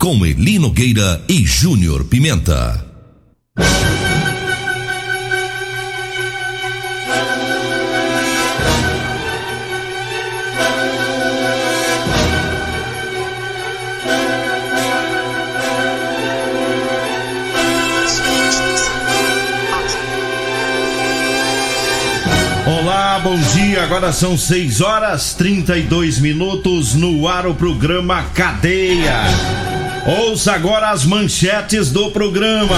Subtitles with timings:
[0.00, 2.86] Com Elino Nogueira e Júnior Pimenta.
[22.66, 23.82] Olá, bom dia.
[23.82, 29.69] Agora são 6 horas 32 minutos no ar o programa Cadeia.
[30.06, 32.76] Ouça agora as manchetes do programa.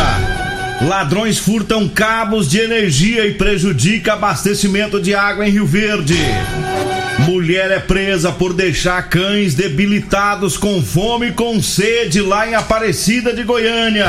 [0.88, 6.18] Ladrões furtam cabos de energia e prejudica abastecimento de água em Rio Verde.
[7.20, 13.32] Mulher é presa por deixar cães debilitados com fome e com sede lá em Aparecida
[13.32, 14.08] de Goiânia.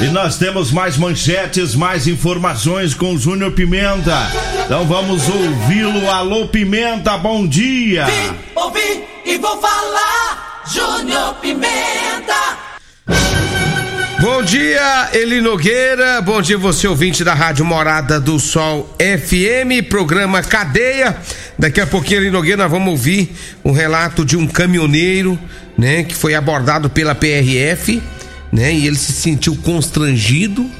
[0.00, 4.30] E nós temos mais manchetes, mais informações com o Júnior Pimenta.
[4.64, 6.08] Então vamos ouvi-lo.
[6.08, 8.06] Alô, Pimenta, bom dia.
[8.06, 10.49] Vim, ouvi e vou falar.
[10.72, 12.56] Júnior Pimenta.
[14.20, 16.20] Bom dia, Eli Nogueira.
[16.22, 21.16] Bom dia, você ouvinte da Rádio Morada do Sol FM, programa Cadeia.
[21.58, 25.36] Daqui a pouquinho, Eli Nogueira, nós vamos ouvir um relato de um caminhoneiro,
[25.76, 28.00] né, que foi abordado pela PRF,
[28.52, 30.70] né, e ele se sentiu constrangido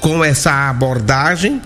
[0.00, 1.60] com essa abordagem.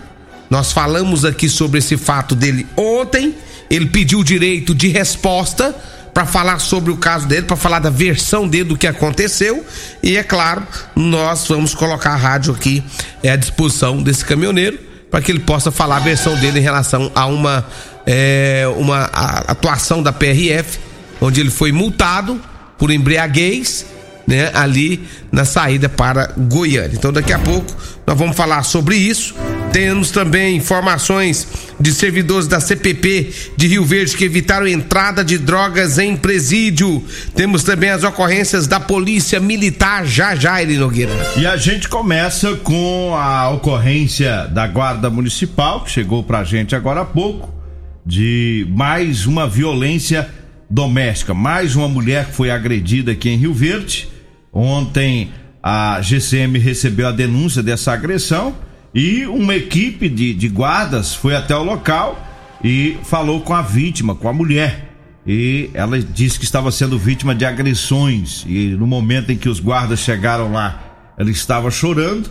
[0.51, 3.37] Nós falamos aqui sobre esse fato dele ontem.
[3.71, 5.75] Ele pediu o direito de resposta
[6.17, 9.63] para falar sobre o caso dele, para falar da versão dele do que aconteceu.
[10.03, 10.63] E é claro,
[10.95, 12.83] nós vamos colocar a rádio aqui
[13.23, 14.79] é, à disposição desse caminhoneiro
[15.11, 17.67] para que ele possa falar a versão dele em relação a uma,
[18.07, 20.79] é, uma atuação da PRF,
[21.21, 22.41] onde ele foi multado
[22.79, 23.85] por embriaguez.
[24.27, 26.97] Né, ali na saída para Goiânia.
[26.97, 27.73] Então daqui a pouco
[28.05, 29.37] nós vamos falar sobre isso.
[29.77, 31.47] Temos também informações
[31.79, 37.05] de servidores da CPP de Rio Verde que evitaram entrada de drogas em presídio.
[37.35, 41.13] Temos também as ocorrências da Polícia Militar já já, Eli Nogueira.
[41.37, 47.03] E a gente começa com a ocorrência da Guarda Municipal, que chegou pra gente agora
[47.03, 47.55] há pouco,
[48.03, 50.27] de mais uma violência
[50.71, 51.35] doméstica.
[51.35, 54.09] Mais uma mulher que foi agredida aqui em Rio Verde.
[54.51, 55.33] Ontem
[55.63, 58.65] a GCM recebeu a denúncia dessa agressão
[58.97, 62.19] e uma equipe de, de guardas foi até o local
[62.65, 64.91] e falou com a vítima, com a mulher.
[65.27, 68.47] E ela disse que estava sendo vítima de agressões.
[68.49, 72.31] E no momento em que os guardas chegaram lá, ela estava chorando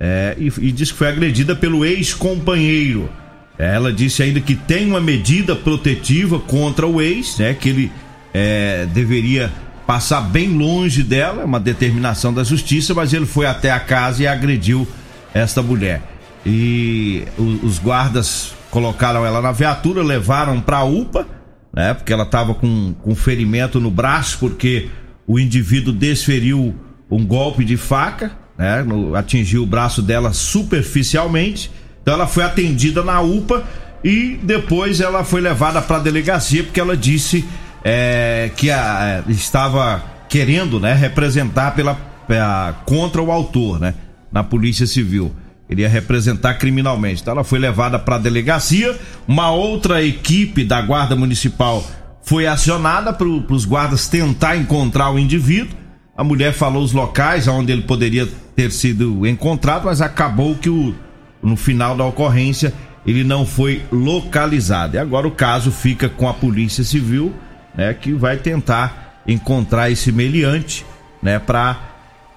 [0.00, 3.08] é, e, e disse que foi agredida pelo ex-companheiro.
[3.56, 7.54] Ela disse ainda que tem uma medida protetiva contra o ex, né?
[7.54, 7.92] Que ele
[8.34, 9.52] é, deveria
[9.86, 14.26] passar bem longe dela, uma determinação da justiça, mas ele foi até a casa e
[14.26, 14.88] agrediu
[15.34, 16.02] esta mulher.
[16.44, 21.26] E os guardas colocaram ela na viatura, levaram para a UPA,
[21.74, 21.94] né?
[21.94, 24.88] Porque ela estava com, com ferimento no braço, porque
[25.26, 26.74] o indivíduo desferiu
[27.10, 28.84] um golpe de faca, né?
[29.16, 31.70] Atingiu o braço dela superficialmente.
[32.02, 33.64] Então ela foi atendida na UPA
[34.02, 37.44] e depois ela foi levada para a delegacia porque ela disse
[37.84, 41.94] é, que a, estava querendo, né, representar pela,
[42.26, 43.94] pela contra o autor, né?
[44.32, 45.32] Na Polícia Civil.
[45.68, 47.22] Ele ia representar criminalmente.
[47.22, 48.98] Então ela foi levada para a delegacia.
[49.26, 51.84] Uma outra equipe da Guarda Municipal
[52.22, 55.78] foi acionada para os guardas tentar encontrar o indivíduo.
[56.16, 60.94] A mulher falou os locais onde ele poderia ter sido encontrado, mas acabou que o,
[61.42, 62.74] no final da ocorrência
[63.06, 64.96] ele não foi localizado.
[64.96, 67.32] E agora o caso fica com a Polícia Civil,
[67.74, 70.84] né, que vai tentar encontrar esse meliante,
[71.22, 71.89] né, para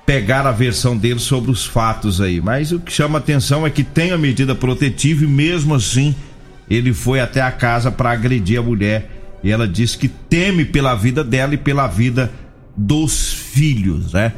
[0.06, 2.42] pegar a versão dele sobre os fatos aí.
[2.42, 6.16] Mas o que chama atenção é que tem a medida protetiva e mesmo assim
[6.70, 9.10] ele foi até a casa para agredir a mulher
[9.44, 12.32] e ela disse que teme pela vida dela e pela vida
[12.76, 14.32] dos filhos, né?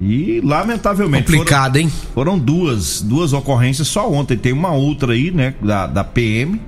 [0.00, 1.92] E lamentavelmente complicado, foram, hein?
[2.14, 4.36] Foram duas, duas ocorrências só ontem.
[4.36, 6.60] Tem uma outra aí, né, da, da PM.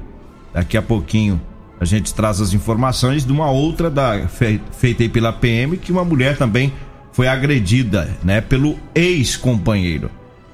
[0.53, 1.41] Daqui a pouquinho
[1.81, 6.05] a gente traz as informações de uma outra da feita aí pela PM que uma
[6.05, 6.73] mulher também
[7.13, 10.11] foi agredida, né, pelo ex-companheiro.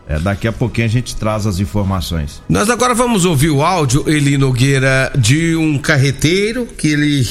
[0.09, 2.41] É, daqui a pouquinho a gente traz as informações.
[2.49, 7.27] Nós agora vamos ouvir o áudio, Eli Nogueira, de um carreteiro que ele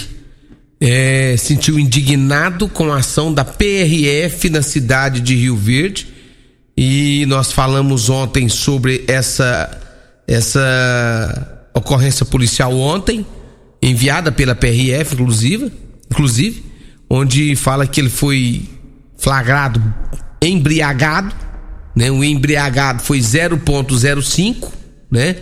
[0.82, 6.08] é, sentiu indignado com a ação da PRF na cidade de Rio Verde.
[6.76, 9.82] E nós falamos ontem sobre essa
[10.28, 13.26] essa ocorrência policial ontem,
[13.82, 15.72] enviada pela PRF, inclusive,
[16.12, 16.64] inclusive,
[17.10, 18.64] onde fala que ele foi
[19.18, 19.82] flagrado
[20.42, 21.34] embriagado,
[21.96, 22.12] né?
[22.12, 24.72] O embriagado foi 0.05,
[25.10, 25.38] né?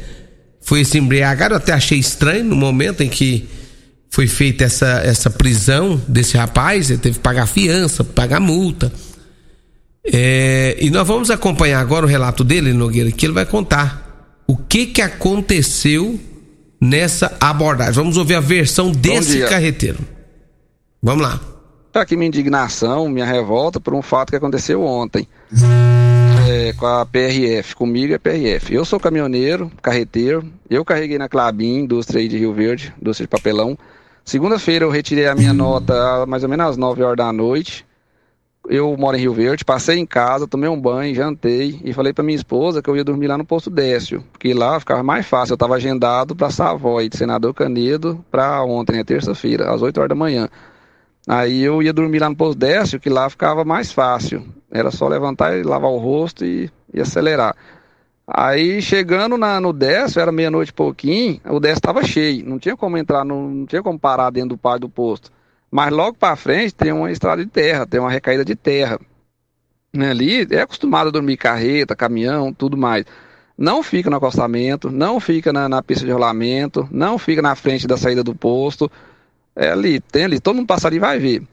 [0.61, 3.47] Foi esse embriagado, eu até achei estranho no momento em que
[4.09, 8.91] foi feita essa, essa prisão desse rapaz, ele teve que pagar fiança, pagar multa.
[10.05, 14.55] É, e nós vamos acompanhar agora o relato dele, Nogueira, que ele vai contar o
[14.55, 16.19] que que aconteceu
[16.79, 17.93] nessa abordagem.
[17.93, 19.99] Vamos ouvir a versão desse carreteiro.
[21.01, 21.52] Vamos lá.
[21.93, 25.27] Tá aqui minha indignação, minha revolta por um fato que aconteceu ontem.
[26.49, 28.73] É, com a PRF, comigo a PRF.
[28.73, 33.29] Eu sou caminhoneiro, carreteiro, eu carreguei na Clabin, indústria aí de Rio Verde, indústria de
[33.29, 33.77] papelão.
[34.25, 37.85] Segunda-feira eu retirei a minha nota mais ou menos às 9 horas da noite
[38.69, 42.23] eu moro em Rio Verde, passei em casa, tomei um banho, jantei e falei para
[42.23, 45.53] minha esposa que eu ia dormir lá no posto Décio, porque lá ficava mais fácil.
[45.53, 50.09] Eu estava agendado para Savoy, de Senador Canedo, para ontem, é terça-feira, às 8 horas
[50.09, 50.49] da manhã.
[51.27, 54.45] Aí eu ia dormir lá no posto Décio, que lá ficava mais fácil.
[54.69, 57.55] Era só levantar e lavar o rosto e, e acelerar.
[58.27, 62.75] Aí chegando na, no Décio, era meia-noite e pouquinho, o Décio estava cheio, não tinha
[62.75, 65.31] como entrar, não, não tinha como parar dentro do par do posto.
[65.69, 68.99] Mas logo para frente tem uma estrada de terra, tem uma recaída de terra.
[69.93, 73.05] Né, ali é acostumado a dormir carreta, caminhão, tudo mais.
[73.57, 77.87] Não fica no acostamento, não fica na, na pista de rolamento, não fica na frente
[77.87, 78.89] da saída do posto.
[79.55, 81.44] É ali, tem ali, todo mundo passa ali vai ver.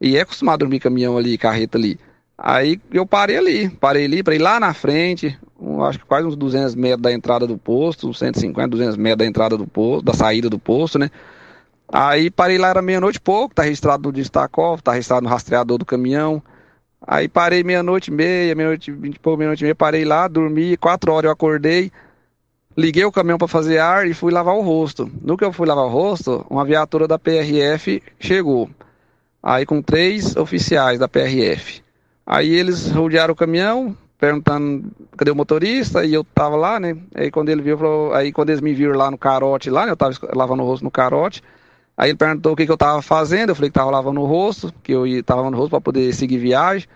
[0.00, 1.98] E é acostumado a dormir caminhão ali, carreta ali.
[2.36, 6.26] Aí eu parei ali, parei ali para ir lá na frente, um, acho que quase
[6.26, 10.06] uns 200 metros da entrada do posto, uns 150, 200 metros da entrada do posto,
[10.06, 11.10] da saída do posto, né?
[11.92, 15.76] Aí parei lá, era meia-noite e pouco, tá registrado no Destacov, tá registrado no rastreador
[15.76, 16.42] do caminhão.
[17.06, 20.78] Aí parei meia-noite e meia, meia-noite vinte e pouco, meia-noite e meia, parei lá, dormi,
[20.78, 21.92] quatro horas eu acordei,
[22.76, 25.10] liguei o caminhão para fazer ar e fui lavar o rosto.
[25.22, 28.70] No que eu fui lavar o rosto, uma viatura da PRF chegou.
[29.42, 31.82] Aí com três oficiais da PRF.
[32.26, 34.84] Aí eles rodearam o caminhão, perguntando
[35.16, 36.96] cadê o motorista, e eu tava lá, né?
[37.14, 39.92] Aí quando ele viu, falou, aí quando eles me viram lá no carote, lá, né?
[39.92, 41.42] Eu tava lavando o rosto no carote.
[41.96, 44.26] Aí ele perguntou o que, que eu estava fazendo, eu falei que estava lavando o
[44.26, 46.88] rosto, que eu estava lavando o rosto para poder seguir viagem.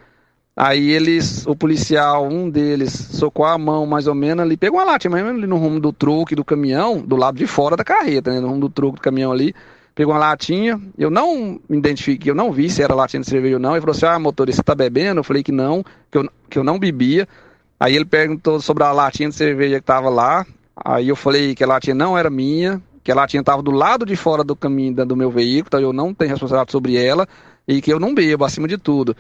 [0.57, 4.93] Aí eles, o policial, um deles, socou a mão mais ou menos ali, pegou uma
[4.93, 8.33] ou menos ali no rumo do truque do caminhão, do lado de fora da carreta,
[8.33, 9.53] né, no rumo do truque do caminhão ali,
[9.97, 13.57] pegou uma latinha, eu não me identifiquei, eu não vi se era latinha de cerveja
[13.57, 15.19] ou não, ele falou assim, ah, motorista, tá bebendo?
[15.19, 17.29] Eu falei que não, que eu, que eu não bebia.
[17.79, 20.47] Aí ele perguntou sobre a latinha de cerveja que estava lá,
[20.77, 24.07] aí eu falei que a latinha não era minha, que a latinha estava do lado
[24.07, 27.27] de fora do caminho do meu veículo, então eu não tenho responsabilidade sobre ela
[27.67, 29.17] e que eu não bebo, acima de tudo.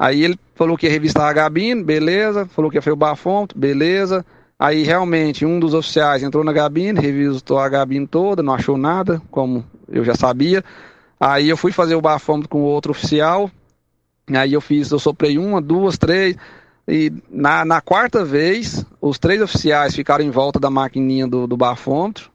[0.00, 2.46] Aí ele falou que ia revistar a gabine, beleza.
[2.46, 4.24] Falou que ia fazer o bafômetro, beleza.
[4.58, 9.20] Aí realmente um dos oficiais entrou na gabine, revistou a gabine toda, não achou nada,
[9.30, 10.64] como eu já sabia.
[11.20, 13.50] Aí eu fui fazer o bafômetro com outro oficial.
[14.26, 16.34] Aí eu fiz, eu soprei uma, duas, três.
[16.88, 21.58] E na, na quarta vez, os três oficiais ficaram em volta da maquininha do, do
[21.58, 22.30] bafômetro.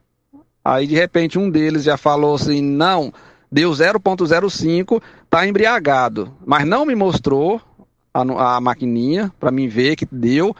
[0.63, 3.11] Aí de repente um deles já falou assim: não,
[3.51, 6.33] deu 0,05, tá embriagado.
[6.45, 7.61] Mas não me mostrou
[8.13, 10.55] a, a maquininha para mim ver que deu.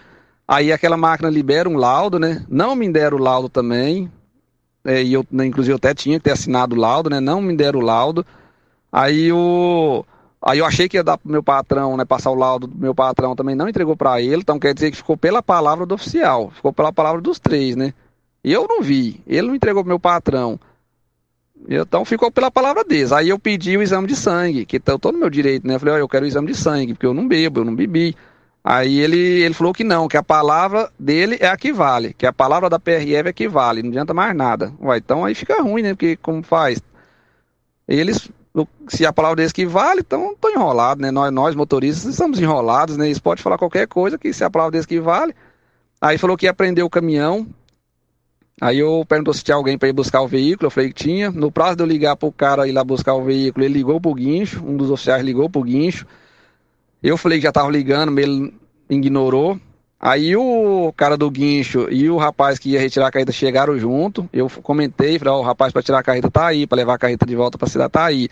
[0.48, 2.46] Aí aquela máquina libera um laudo, né?
[2.50, 4.12] Não me deram o laudo também.
[4.84, 7.20] É, e eu, né, inclusive, eu até tinha que ter assinado o laudo, né?
[7.20, 8.26] Não me deram o laudo.
[8.92, 10.06] Aí o.
[10.42, 12.06] Aí eu achei que ia dar pro meu patrão, né?
[12.06, 14.42] Passar o laudo do meu patrão também não entregou para ele.
[14.42, 16.52] Então quer dizer que ficou pela palavra do oficial.
[16.52, 17.94] Ficou pela palavra dos três, né?
[18.44, 19.24] E eu não vi.
[19.26, 20.60] Ele não entregou pro meu patrão.
[21.68, 23.12] Então ficou pela palavra deles.
[23.12, 25.76] Aí eu pedi o exame de sangue, que eu tô no meu direito, né?
[25.76, 28.16] Eu falei, eu quero o exame de sangue, porque eu não bebo, eu não bebi.
[28.64, 32.26] Aí ele, ele falou que não, que a palavra dele é a que vale, que
[32.26, 34.74] a palavra da PRF é que vale, não adianta mais nada.
[34.82, 35.94] Ué, então aí fica ruim, né?
[35.94, 36.82] Porque como faz?
[37.88, 38.28] Eles,
[38.88, 41.12] se a palavra deles que vale, então tô enrolado, né?
[41.12, 43.06] Nós, nós motoristas estamos enrolados, né?
[43.06, 45.36] Eles podem falar qualquer coisa, que se a palavra deles que vale.
[46.02, 47.48] Aí falou que ia prender o caminhão,
[48.62, 51.30] Aí eu perguntou se tinha alguém para ir buscar o veículo, eu falei que tinha.
[51.30, 54.00] No prazo de eu ligar para o cara ir lá buscar o veículo, ele ligou
[54.00, 56.06] pro guincho, um dos oficiais ligou pro guincho.
[57.04, 58.54] Eu falei que já tava ligando, mas ele
[58.90, 59.60] ignorou.
[60.00, 64.30] Aí o cara do guincho e o rapaz que ia retirar a carreta chegaram junto.
[64.32, 66.94] Eu comentei, falei, ó, oh, o rapaz para tirar a carreta tá aí, para levar
[66.96, 68.30] a carreta de volta para cidade tá aí.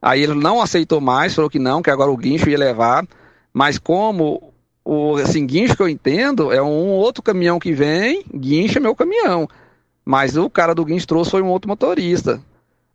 [0.00, 3.06] Aí ele não aceitou mais, falou que não, que agora o guincho ia levar.
[3.52, 4.52] Mas como
[4.84, 9.48] o assim, guincho que eu entendo é um outro caminhão que vem, guincha meu caminhão.
[10.04, 12.40] Mas o cara do guincho trouxe foi um outro motorista.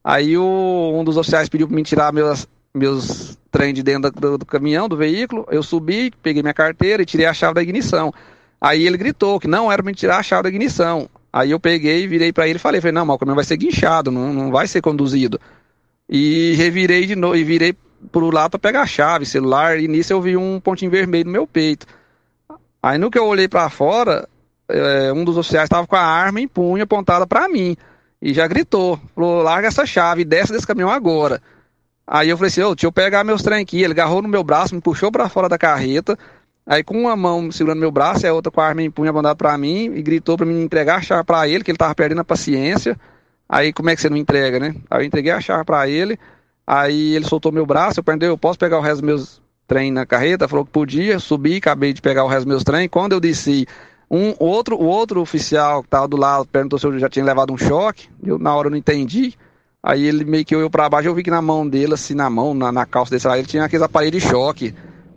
[0.03, 4.37] Aí o, um dos oficiais pediu para me tirar meus, meus trem de dentro do,
[4.37, 5.45] do, caminhão, do veículo.
[5.49, 8.13] Eu subi, peguei minha carteira e tirei a chave da ignição.
[8.61, 11.09] Aí ele gritou que não era para me tirar a chave da ignição.
[11.31, 14.11] Aí eu peguei, virei para ele e falei, falei, não, o caminhão vai ser guinchado,
[14.11, 15.39] não, não vai ser conduzido.
[16.07, 17.75] E revirei de novo, e virei
[18.11, 21.31] pro lado para pegar a chave, celular, e nisso eu vi um pontinho vermelho no
[21.31, 21.85] meu peito.
[22.81, 24.27] Aí no que eu olhei para fora,
[24.69, 27.75] é, um dos oficiais estava com a arma em punho apontada para mim.
[28.21, 31.41] E já gritou, falou, larga essa chave, desce desse caminhão agora.
[32.05, 33.81] Aí eu falei assim, ô, deixa eu pegar meus trem aqui.
[33.81, 36.17] Ele agarrou no meu braço, me puxou para fora da carreta.
[36.65, 39.09] Aí com uma mão segurando meu braço e a outra com a arma em punho
[39.09, 41.95] apontado para mim e gritou para me entregar a chave para ele, que ele tava
[41.95, 42.97] perdendo a paciência.
[43.47, 44.75] Aí como é que você não entrega, né?
[44.89, 46.19] Aí eu entreguei a chave para ele.
[46.65, 49.91] Aí ele soltou meu braço, eu perguntei, eu posso pegar o resto dos meus trem
[49.91, 50.47] na carreta?
[50.47, 52.87] Falou que podia, subi, acabei de pegar o resto dos meus trem.
[52.87, 53.65] Quando eu desci,
[54.09, 57.53] um outro, o outro oficial que tava do lado perguntou se eu já tinha levado
[57.53, 58.09] um choque.
[58.23, 59.35] Eu na hora não entendi.
[59.81, 62.29] Aí ele meio que olhou pra baixo, eu vi que na mão dele, assim, na
[62.29, 64.73] mão, na, na calça desse lá, ele tinha aqueles aparelhos de choque.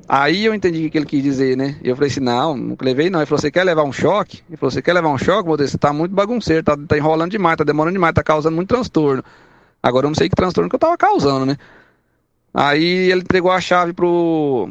[0.09, 1.77] Aí eu entendi o que ele quis dizer, né?
[1.83, 3.21] Eu falei assim, não, não levei não.
[3.21, 4.43] Ele falou, você quer levar um choque?
[4.49, 6.97] Ele falou, você quer levar um choque, meu Deus, você tá muito bagunceiro, tá, tá
[6.97, 9.25] enrolando demais, tá demorando demais, tá causando muito transtorno.
[9.83, 11.57] Agora eu não sei que transtorno que eu tava causando, né?
[12.55, 14.71] Aí ele entregou a chave pro,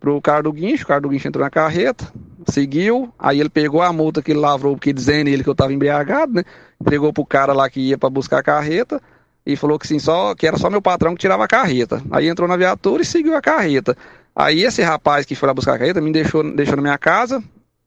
[0.00, 2.10] pro cara do guincho, o cara do guincho entrou na carreta,
[2.52, 5.72] seguiu, aí ele pegou a multa que ele lavrou, porque dizendo ele que eu tava
[5.72, 6.44] embriagado, né?
[6.80, 9.00] Entregou pro cara lá que ia para buscar a carreta
[9.46, 12.02] e falou que sim, só que era só meu patrão que tirava a carreta.
[12.10, 13.96] Aí entrou na viatura e seguiu a carreta.
[14.34, 17.42] Aí esse rapaz que foi lá buscar a carreta me deixou, deixou na minha casa.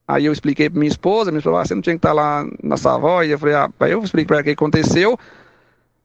[0.07, 2.45] Aí eu expliquei pra minha esposa, minha esposa, ah, você não tinha que estar lá
[2.63, 3.27] na Savoy.
[3.27, 5.19] Eu falei, ah, aí eu expliquei pra ela o que aconteceu.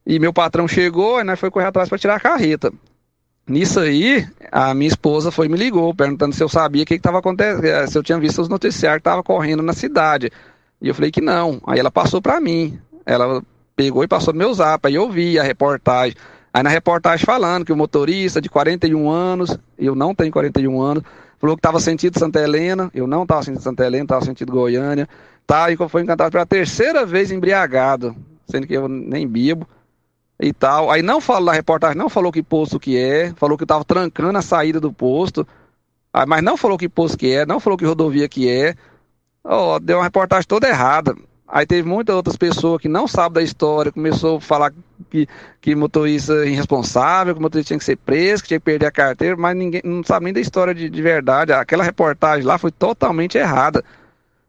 [0.05, 2.73] E meu patrão chegou e nós foi correr atrás para tirar a carreta.
[3.45, 7.19] Nisso aí, a minha esposa foi me ligou, perguntando se eu sabia o que estava
[7.19, 10.31] acontecendo, eh, se eu tinha visto os noticiários que estavam correndo na cidade.
[10.81, 11.61] E eu falei que não.
[11.67, 12.79] Aí ela passou para mim.
[13.05, 13.43] Ela
[13.75, 14.87] pegou e passou no meu zap.
[14.87, 16.15] Aí eu vi a reportagem.
[16.53, 21.03] Aí na reportagem falando que o motorista de 41 anos, eu não tenho 41 anos,
[21.37, 25.09] falou que estava sentido Santa Helena, eu não estava sentido Santa Helena, estava sentido Goiânia.
[25.45, 28.15] Tá, e foi encantado pela terceira vez embriagado,
[28.47, 29.67] sendo que eu nem bibo
[30.43, 30.91] e tal.
[30.91, 34.37] Aí não falou na reportagem, não falou que posto que é, falou que estava trancando
[34.37, 35.47] a saída do posto,
[36.13, 38.75] aí, mas não falou que posto que é, não falou que rodovia que é.
[39.43, 41.15] Oh, deu uma reportagem toda errada.
[41.47, 44.73] Aí teve muitas outras pessoas que não sabem da história, começou a falar
[45.09, 45.27] que,
[45.61, 48.91] que motorista é irresponsável, que motorista tinha que ser preso, que tinha que perder a
[48.91, 51.53] carteira, mas ninguém não sabe nem da história de, de verdade.
[51.53, 53.83] Aquela reportagem lá foi totalmente errada.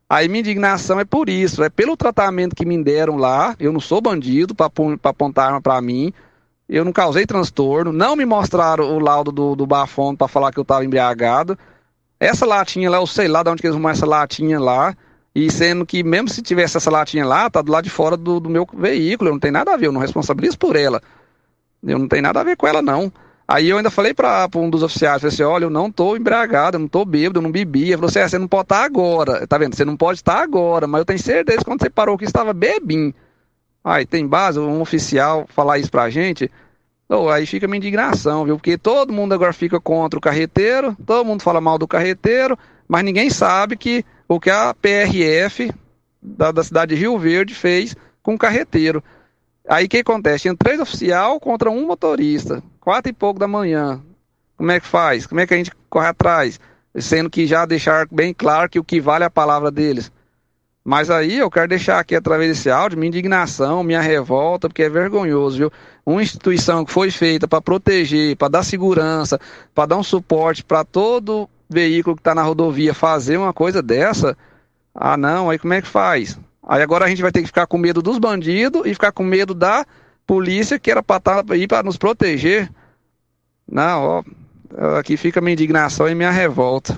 [0.09, 3.57] Aí minha indignação é por isso, é pelo tratamento que me deram lá.
[3.59, 4.71] Eu não sou bandido para
[5.03, 6.13] apontar arma para mim.
[6.69, 7.93] Eu não causei transtorno.
[7.93, 11.59] Não me mostraram o laudo do, do bafão para falar que eu estava embriagado.
[12.21, 14.95] Essa latinha lá, eu sei lá de onde que eles arrumaram essa latinha lá.
[15.35, 18.39] E sendo que, mesmo se tivesse essa latinha lá, tá do lado de fora do,
[18.39, 19.31] do meu veículo.
[19.31, 21.03] Eu não tenho nada a ver, eu não responsabilizo por ela.
[21.83, 23.13] Eu não tenho nada a ver com ela, não.
[23.47, 26.77] Aí eu ainda falei para um dos oficiais, falei assim, olha, eu não tô embriagado,
[26.77, 27.85] eu não tô bêbado, eu não bebi.
[27.85, 29.77] Ele falou assim, é, você não pode estar agora, tá vendo?
[29.77, 32.55] Você não pode estar agora, mas eu tenho certeza que quando você parou que estava
[32.55, 33.15] bebinho.
[33.85, 36.51] Aí tem base, um oficial falar isso pra gente,
[37.07, 38.57] oh, aí fica minha indignação, viu?
[38.57, 42.59] Porque todo mundo agora fica contra o carreteiro, todo mundo fala mal do carreteiro,
[42.89, 45.71] mas ninguém sabe que o que a PRF
[46.23, 49.05] da, da cidade de Rio Verde fez com o carreteiro.
[49.69, 50.43] Aí o que acontece?
[50.43, 54.03] Tinha três oficial contra um motorista, quatro e pouco da manhã.
[54.59, 55.27] Como é que faz?
[55.27, 56.61] Como é que a gente corre atrás?
[56.97, 60.13] Sendo que já deixar bem claro que o que vale é a palavra deles.
[60.85, 64.91] Mas aí eu quero deixar aqui através desse áudio minha indignação, minha revolta, porque é
[64.91, 65.73] vergonhoso, viu?
[66.05, 69.41] Uma instituição que foi feita para proteger, para dar segurança,
[69.75, 74.37] para dar um suporte para todo veículo que está na rodovia fazer uma coisa dessa.
[74.95, 76.39] Ah, não, aí como é que faz?
[76.63, 79.25] Aí agora a gente vai ter que ficar com medo dos bandidos e ficar com
[79.25, 79.87] medo da
[80.27, 82.71] polícia que era para tá, ir para nos proteger.
[83.71, 86.97] Não, ó, aqui fica minha indignação e minha revolta.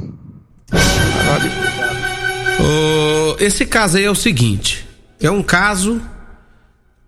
[2.61, 4.87] Oh, esse caso aí é o seguinte:
[5.21, 6.01] é um caso,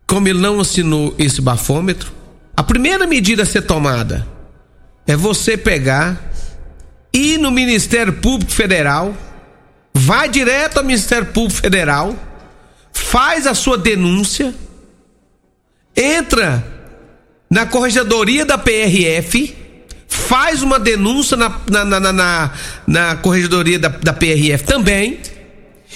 [0.07, 2.13] como ele não assinou esse bafômetro,
[2.57, 4.27] a primeira medida a ser tomada
[5.07, 6.21] é você pegar,
[7.13, 9.17] ir no Ministério Público Federal,
[9.95, 12.15] vai direto ao Ministério Público Federal
[12.99, 14.55] faz a sua denúncia,
[15.99, 16.65] entra
[17.51, 19.57] na corregedoria da PRF,
[20.07, 22.53] faz uma denúncia na, na, na, na,
[22.87, 25.19] na corregedoria da, da PRF também,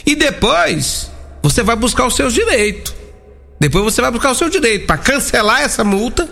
[0.05, 1.11] e depois
[1.43, 2.95] você vai buscar os seus direitos.
[3.61, 6.29] Depois você vai buscar o seu direito para cancelar essa multa,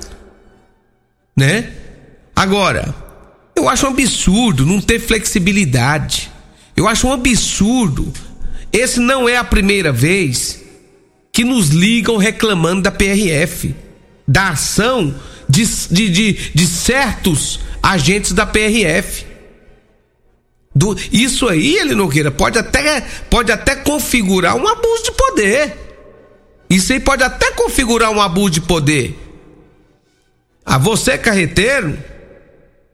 [1.37, 1.73] né?
[2.35, 2.93] Agora,
[3.55, 6.31] eu acho um absurdo não ter flexibilidade.
[6.77, 8.13] Eu acho um absurdo.
[8.73, 10.60] Esse não é a primeira vez
[11.33, 13.75] que nos ligam reclamando da PRF,
[14.27, 15.15] da ação
[15.49, 19.27] de, de, de, de certos agentes da PRF.
[20.75, 25.77] Do, isso aí, ele Nogueira, pode até, pode até configurar um abuso de poder.
[26.69, 29.19] Isso aí pode até configurar um abuso de poder.
[30.65, 31.99] A você, carreteiro,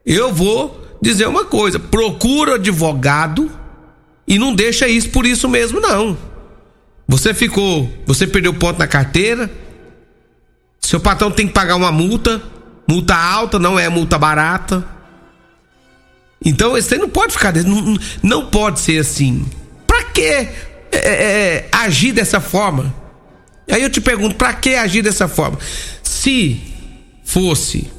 [0.04, 3.50] eu vou dizer uma coisa: procura advogado
[4.26, 6.16] e não deixa isso por isso mesmo, não.
[7.08, 9.50] Você ficou, você perdeu ponto na carteira,
[10.80, 12.42] seu patrão tem que pagar uma multa,
[12.88, 14.84] multa alta, não é multa barata.
[16.44, 19.46] Então você não pode ficar, não, não pode ser assim.
[19.86, 20.54] Pra que é,
[20.92, 22.94] é, é, agir dessa forma?
[23.70, 25.58] Aí eu te pergunto, pra que agir dessa forma?
[26.02, 26.60] Se
[27.24, 27.90] fosse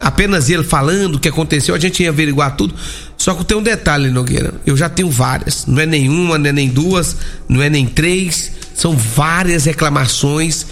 [0.00, 2.74] apenas ele falando o que aconteceu, a gente ia averiguar tudo.
[3.24, 4.52] Só que tem um detalhe, Nogueira.
[4.66, 5.64] Eu já tenho várias.
[5.64, 7.16] Não é nenhuma, não é nem duas,
[7.48, 8.52] não é nem três.
[8.74, 10.66] São várias reclamações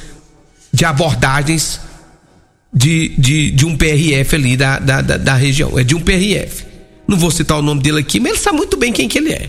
[0.71, 1.80] de abordagens
[2.71, 5.78] de, de, de um PRF ali da, da, da, da, região.
[5.78, 6.66] É de um PRF.
[7.09, 9.32] Não vou citar o nome dele aqui, mas ele sabe muito bem quem que ele
[9.32, 9.49] é.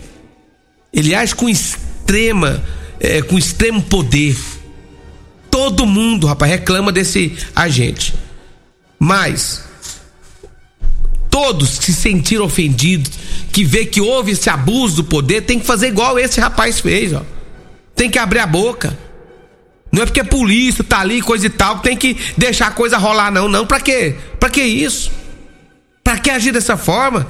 [0.93, 2.63] Ele age com extrema,
[3.01, 4.38] é, com extremo poder.
[5.51, 8.13] Todo mundo, rapaz, reclama desse agente.
[8.98, 9.73] Mas
[11.34, 13.10] todos que se sentiram ofendidos,
[13.52, 17.12] que vê que houve esse abuso do poder, tem que fazer igual esse rapaz fez,
[17.12, 17.24] ó.
[17.96, 18.96] Tem que abrir a boca.
[19.92, 22.72] Não é porque a polícia tá ali, coisa e tal, que tem que deixar a
[22.72, 23.48] coisa rolar, não.
[23.48, 24.16] Não, pra quê?
[24.40, 25.12] Pra que isso?
[26.04, 27.25] Pra que agir dessa forma?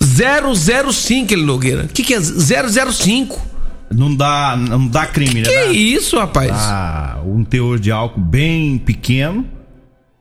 [0.00, 1.84] 005, ele Nogueira.
[1.84, 3.54] O que, que é 005?
[3.90, 5.64] Não dá, não dá crime, que né?
[5.64, 6.52] Que isso, rapaz?
[6.52, 9.44] Ah, um teor de álcool bem pequeno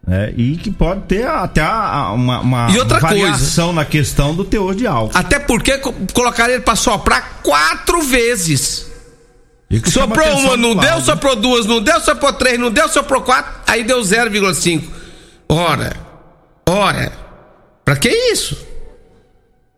[0.05, 4.75] é, e que pode ter até uma, uma, outra variação coisa, na questão do teor
[4.75, 5.17] de álcool.
[5.17, 5.77] Até porque
[6.13, 8.91] colocaram ele para soprar quatro vezes.
[9.85, 13.83] Soprou uma, não deu, soprou duas, não deu, soprou três, não deu, soprou quatro, aí
[13.83, 14.83] deu 0,5.
[15.49, 15.95] Ora,
[16.67, 17.11] ora,
[17.83, 18.57] pra que isso?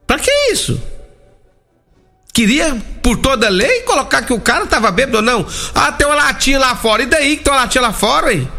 [0.05, 0.81] Pra que isso?
[2.33, 5.45] Queria, por toda lei, colocar que o cara tava bêbado ou não?
[5.73, 8.49] Ah, tem uma latinha lá fora, e daí que tem uma latinha lá fora, hein?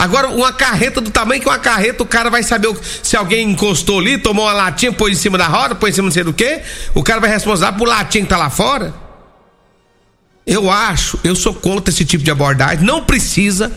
[0.00, 3.98] Agora, uma carreta do tamanho que uma carreta, o cara vai saber se alguém encostou
[3.98, 6.32] ali, tomou uma latinha, pôs em cima da roda, pôs em cima não sei do
[6.32, 6.62] que.
[6.94, 8.94] O cara vai responsabilizar por latinha que tá lá fora.
[10.46, 12.82] Eu acho, eu sou contra esse tipo de abordagem.
[12.82, 13.70] Não precisa,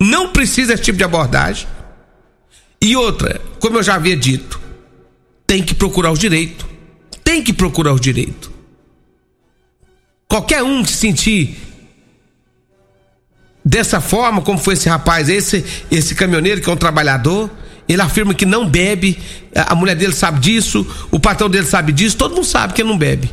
[0.00, 1.68] não precisa esse tipo de abordagem.
[2.82, 4.60] E outra, como eu já havia dito,
[5.46, 6.66] tem que procurar os direitos.
[7.22, 8.50] Tem que procurar os direitos.
[10.26, 11.69] Qualquer um que se sentir
[13.70, 17.48] dessa forma, como foi esse rapaz, esse, esse caminhoneiro que é um trabalhador,
[17.88, 19.16] ele afirma que não bebe,
[19.54, 22.88] a mulher dele sabe disso, o patrão dele sabe disso, todo mundo sabe que ele
[22.88, 23.32] não bebe.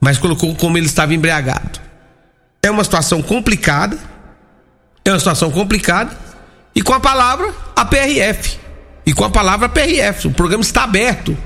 [0.00, 1.80] Mas colocou como ele estava embriagado.
[2.62, 3.98] É uma situação complicada,
[5.04, 6.16] é uma situação complicada,
[6.72, 8.58] e com a palavra a PRF.
[9.04, 10.28] E com a palavra a PRF.
[10.28, 11.36] O programa está aberto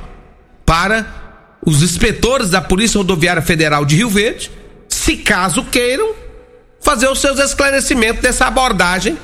[0.67, 1.07] para
[1.65, 4.51] os inspetores da Polícia Rodoviária Federal de Rio Verde,
[4.87, 6.22] se caso queiram,
[6.83, 9.17] fazer os seus esclarecimentos dessa abordagem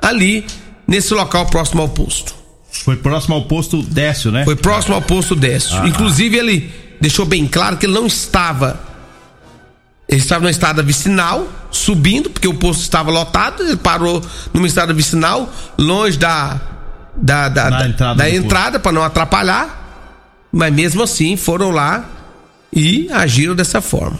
[0.00, 0.44] ali
[0.86, 2.34] nesse local próximo ao posto.
[2.70, 4.44] Foi próximo ao posto Décio, né?
[4.44, 5.76] Foi próximo ao posto Décio.
[5.80, 5.86] Ah.
[5.86, 8.80] Inclusive ele deixou bem claro que ele não estava
[10.06, 14.92] ele estava na estrada vicinal, subindo, porque o posto estava lotado, ele parou numa estrada
[14.92, 16.60] vicinal, longe da
[17.16, 19.82] da, da, da entrada, da entrada para não atrapalhar.
[20.52, 22.04] Mas mesmo assim foram lá
[22.72, 24.18] e agiram dessa forma.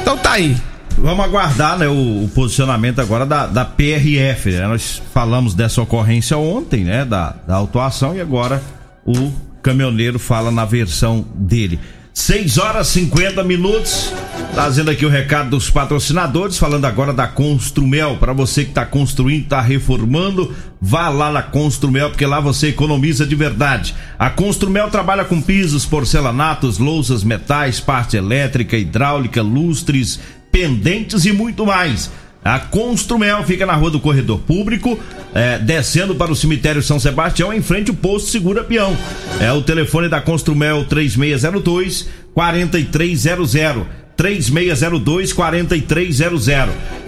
[0.00, 0.56] Então tá aí.
[1.00, 4.50] Vamos aguardar né, o, o, posicionamento agora da, da PRF.
[4.50, 4.68] Né?
[4.68, 7.06] Nós falamos dessa ocorrência ontem, né?
[7.06, 8.62] Da, da autuação, e agora
[9.04, 9.32] o
[9.62, 11.80] caminhoneiro fala na versão dele.
[12.12, 14.12] 6 horas 50 minutos.
[14.52, 18.16] Trazendo aqui o recado dos patrocinadores, falando agora da Construmel.
[18.18, 23.24] Para você que está construindo, está reformando, vá lá na Construmel, porque lá você economiza
[23.24, 23.94] de verdade.
[24.18, 31.64] A Construmel trabalha com pisos, porcelanatos, louças, metais, parte elétrica, hidráulica, lustres pendentes e muito
[31.66, 32.10] mais.
[32.44, 34.98] A Construmel fica na rua do Corredor Público,
[35.34, 38.96] é, descendo para o cemitério São Sebastião, em frente ao posto Segura Peão.
[39.38, 44.00] É o telefone da Construmel 3602 4300.
[44.16, 46.46] 3602 4300.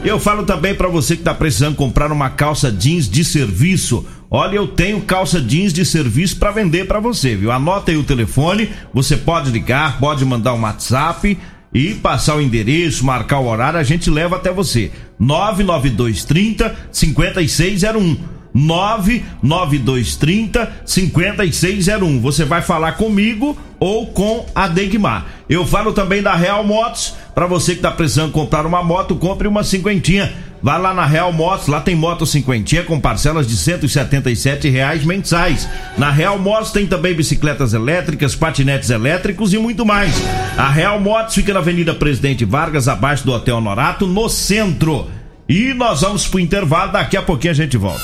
[0.03, 4.07] Eu falo também para você que está precisando comprar uma calça jeans de serviço.
[4.31, 7.53] Olha, eu tenho calça jeans de serviço para vender para você, viu?
[7.53, 11.37] Anota aí o telefone, você pode ligar, pode mandar um WhatsApp
[11.75, 14.91] e passar o endereço, marcar o horário, a gente leva até você.
[15.19, 18.17] 99230 5601.
[18.55, 22.21] 99230 5601.
[22.21, 25.27] Você vai falar comigo ou com a Degmar.
[25.49, 29.49] Eu falo também da Real Motos Para você que tá precisando comprar uma moto, compre
[29.49, 30.31] uma cinquentinha.
[30.63, 35.69] Vai lá na Real Motos, lá tem moto cinquentinha com parcelas de 177 reais mensais.
[35.99, 40.15] Na Real Motos tem também bicicletas elétricas, patinetes elétricos e muito mais.
[40.57, 45.11] A Real Motos fica na Avenida Presidente Vargas, abaixo do Hotel Norato, no centro.
[45.49, 48.03] E nós vamos pro intervalo, daqui a pouquinho a gente volta.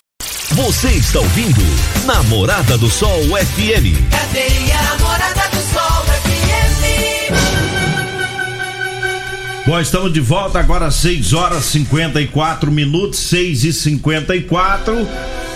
[0.51, 1.61] Você está ouvindo
[2.07, 4.11] Namorada do Sol FM.
[4.11, 6.08] Cadeia Namorada do Sol
[9.69, 15.07] Bom, estamos de volta agora 6 horas 54 minutos, 6 e 54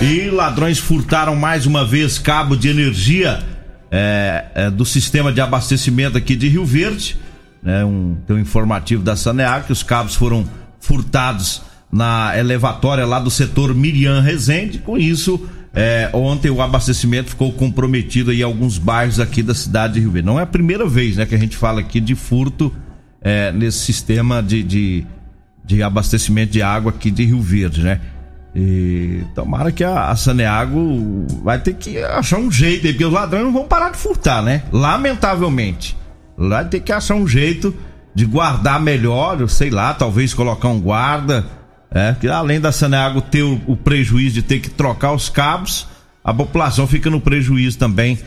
[0.03, 3.43] e ladrões furtaram mais uma vez cabo de energia
[3.91, 7.17] é, é, do sistema de abastecimento aqui de Rio Verde.
[7.63, 10.47] Né, um, tem um informativo da Saneac que os cabos foram
[10.79, 14.77] furtados na elevatória lá do setor Miriam Rezende.
[14.77, 20.01] Com isso, é, ontem o abastecimento ficou comprometido em alguns bairros aqui da cidade de
[20.01, 20.27] Rio Verde.
[20.27, 22.71] Não é a primeira vez né, que a gente fala aqui de furto
[23.23, 25.07] é, nesse sistema de, de,
[25.65, 28.01] de, abastecimento de água aqui de Rio Verde, né?
[28.55, 33.45] E tomara que a, a Saneago vai ter que achar um jeito, porque os ladrões
[33.45, 34.63] não vão parar de furtar, né?
[34.71, 35.97] Lamentavelmente.
[36.37, 37.75] Vai ter que achar um jeito
[38.15, 41.47] de guardar melhor, sei lá, talvez colocar um guarda,
[41.91, 45.87] é, que além da Saneago ter o, o prejuízo de ter que trocar os cabos,
[46.23, 48.19] a população fica no prejuízo também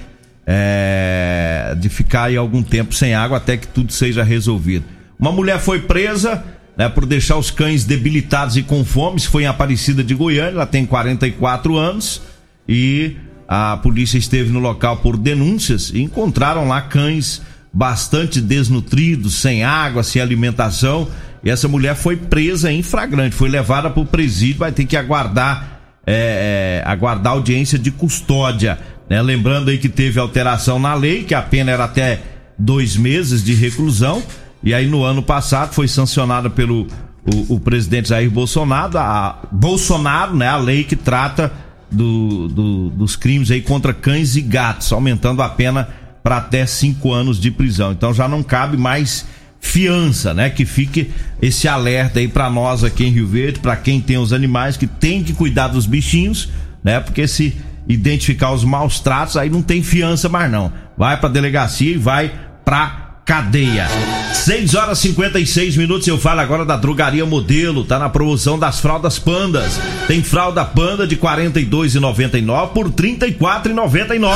[0.46, 4.86] é, de ficar aí algum tempo sem água até que tudo seja resolvido.
[5.20, 6.44] Uma mulher foi presa
[6.78, 10.66] né, por deixar os cães debilitados e com fome, foi em Aparecida de Goiânia, ela
[10.66, 12.22] tem 44 anos
[12.68, 13.16] e
[13.48, 20.02] a polícia esteve no local por denúncias e encontraram lá cães bastante desnutridos, sem água,
[20.02, 21.08] sem alimentação.
[21.44, 24.98] E essa mulher foi presa em flagrante, foi levada para o presídio, vai ter que
[24.98, 25.76] aguardar
[26.08, 28.78] é, é, aguardar audiência de custódia.
[29.10, 29.22] Né?
[29.22, 32.22] Lembrando aí que teve alteração na lei, que a pena era até
[32.58, 34.22] dois meses de reclusão.
[34.64, 36.88] E aí no ano passado foi sancionada pelo
[37.26, 40.48] o, o presidente Jair Bolsonaro, a, Bolsonaro, né?
[40.48, 41.52] A lei que trata
[41.92, 45.88] do, do, dos crimes aí contra cães e gatos, aumentando a pena
[46.24, 47.92] para até cinco anos de prisão.
[47.92, 49.26] Então já não cabe mais
[49.60, 50.50] fiança, né?
[50.50, 54.34] Que fique esse alerta aí para nós aqui em Rio Verde, para quem tem os
[54.34, 56.50] animais que tem que cuidar dos bichinhos,
[56.84, 57.00] né?
[57.00, 57.56] Porque se
[57.88, 60.72] identificar os maus tratos, aí não tem fiança mais não.
[60.98, 63.88] Vai pra delegacia e vai pra cadeia.
[64.34, 66.08] 6 horas 56 minutos.
[66.08, 67.84] Eu falo agora da Drogaria Modelo.
[67.84, 69.80] Tá na promoção das fraldas pandas.
[70.08, 74.32] Tem fralda panda de R$ 42,99 por R$ 34,99.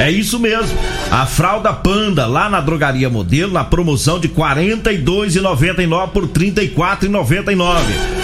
[0.00, 0.76] É isso mesmo.
[1.10, 7.78] A fralda panda lá na Drogaria Modelo na promoção de R$ 42,99 por R$ 34,99.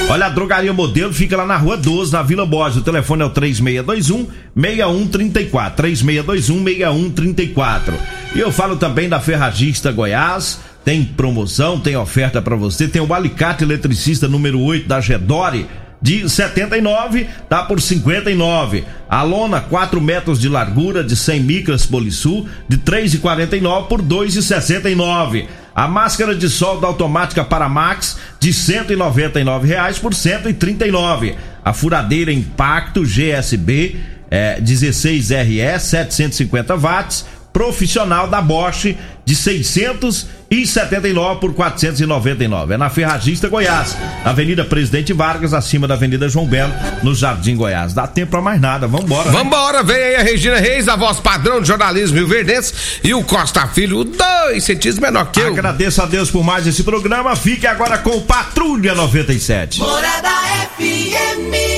[0.08, 2.78] Olha, a Drogaria Modelo fica lá na Rua 12, na Vila Borges.
[2.78, 4.26] O telefone é o 3621
[4.56, 5.76] 6134.
[5.76, 7.94] 3621 6134.
[8.34, 10.60] E eu falo também da Ferragista Goiás.
[10.84, 12.86] Tem promoção, tem oferta para você.
[12.86, 15.66] Tem o alicate eletricista número 8 da Gedore
[16.00, 18.84] de 79 tá por 59.
[19.08, 25.46] A lona 4 metros de largura de 100 micras Polisul de 3,49 por 2,69.
[25.74, 31.36] A máscara de solda automática para Max de 199 reais por 139.
[31.64, 33.96] A furadeira Impacto GSB
[34.30, 42.74] é, 16RE 750 watts profissional da Bosch de 679 por 499.
[42.74, 47.92] É na Ferragista Goiás, Avenida Presidente Vargas, acima da Avenida João Belo, no Jardim Goiás.
[47.92, 49.30] Dá tempo pra mais nada, vambora.
[49.30, 49.38] Né?
[49.38, 52.72] Vambora, vem aí a Regina Reis, a voz padrão de jornalismo Rio Verdense
[53.04, 55.48] e o Costa Filho, dois centímetros menor que eu.
[55.48, 57.36] Agradeço a Deus por mais esse programa.
[57.36, 59.80] Fique agora com Patrulha 97.
[59.80, 60.30] Morada
[60.76, 61.77] FM.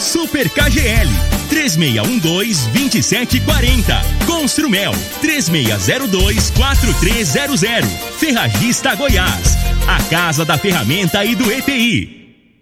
[0.00, 1.08] Super KGL
[1.50, 4.24] 3612-2740.
[4.26, 7.84] Construmel 3602-4300.
[8.18, 9.58] Ferragista Goiás.
[9.86, 12.19] A Casa da Ferramenta e do EPI.